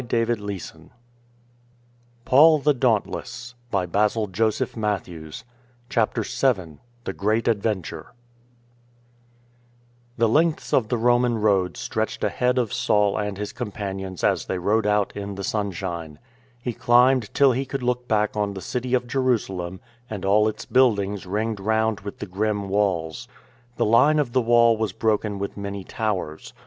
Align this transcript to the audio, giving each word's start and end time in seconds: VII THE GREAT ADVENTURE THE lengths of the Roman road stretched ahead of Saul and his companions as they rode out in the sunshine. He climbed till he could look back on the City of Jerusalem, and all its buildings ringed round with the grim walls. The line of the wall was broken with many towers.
VII 0.01 0.23
THE 0.23 0.35
GREAT 0.35 0.73
ADVENTURE 2.27 3.01
THE 10.17 10.29
lengths 10.29 10.73
of 10.73 10.87
the 10.87 10.97
Roman 10.97 11.37
road 11.37 11.77
stretched 11.77 12.23
ahead 12.23 12.57
of 12.57 12.73
Saul 12.73 13.17
and 13.19 13.37
his 13.37 13.53
companions 13.53 14.23
as 14.23 14.45
they 14.47 14.57
rode 14.57 14.87
out 14.87 15.15
in 15.15 15.35
the 15.35 15.43
sunshine. 15.43 16.17
He 16.59 16.73
climbed 16.73 17.31
till 17.35 17.51
he 17.51 17.65
could 17.67 17.83
look 17.83 18.07
back 18.07 18.35
on 18.35 18.55
the 18.55 18.59
City 18.61 18.95
of 18.95 19.05
Jerusalem, 19.07 19.81
and 20.09 20.25
all 20.25 20.47
its 20.47 20.65
buildings 20.65 21.27
ringed 21.27 21.59
round 21.59 21.99
with 21.99 22.17
the 22.17 22.25
grim 22.25 22.67
walls. 22.69 23.27
The 23.77 23.85
line 23.85 24.17
of 24.17 24.33
the 24.33 24.41
wall 24.41 24.75
was 24.75 24.93
broken 24.93 25.37
with 25.37 25.55
many 25.55 25.83
towers. 25.83 26.53